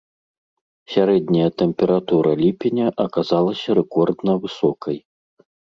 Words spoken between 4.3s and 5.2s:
высокай.